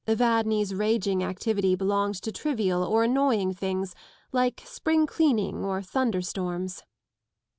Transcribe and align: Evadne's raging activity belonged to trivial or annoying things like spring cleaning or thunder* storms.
Evadne's 0.07 0.73
raging 0.73 1.23
activity 1.23 1.75
belonged 1.75 2.15
to 2.23 2.31
trivial 2.31 2.83
or 2.83 3.03
annoying 3.03 3.53
things 3.53 3.93
like 4.31 4.63
spring 4.65 5.05
cleaning 5.05 5.63
or 5.63 5.79
thunder* 5.83 6.23
storms. 6.23 6.81